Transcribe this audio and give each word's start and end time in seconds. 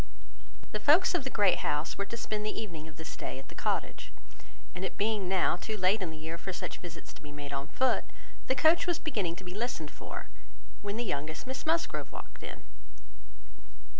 The 0.71 0.79
folks 0.79 1.13
of 1.13 1.23
the 1.25 1.29
Great 1.29 1.59
House 1.59 1.95
were 1.95 2.07
to 2.07 2.17
spend 2.17 2.43
the 2.43 2.59
evening 2.59 2.87
of 2.87 2.95
this 2.97 3.15
day 3.15 3.37
at 3.37 3.49
the 3.49 3.53
Cottage; 3.53 4.11
and 4.73 4.83
it 4.83 4.97
being 4.97 5.29
now 5.29 5.57
too 5.57 5.77
late 5.77 6.01
in 6.01 6.09
the 6.09 6.17
year 6.17 6.39
for 6.39 6.51
such 6.51 6.79
visits 6.79 7.13
to 7.13 7.21
be 7.21 7.31
made 7.31 7.53
on 7.53 7.67
foot, 7.67 8.05
the 8.47 8.55
coach 8.55 8.87
was 8.87 8.97
beginning 8.97 9.35
to 9.35 9.43
be 9.43 9.53
listened 9.53 9.91
for, 9.91 10.27
when 10.81 10.97
the 10.97 11.03
youngest 11.05 11.45
Miss 11.45 11.67
Musgrove 11.67 12.11
walked 12.11 12.41
in. 12.41 12.63